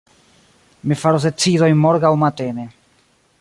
[0.91, 2.67] Mi faros decidojn morgaŭ matene.